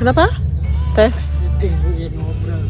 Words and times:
Kenapa? 0.00 0.32
Tes. 0.96 1.36
Tes 1.60 1.76
ngobrol 2.16 2.69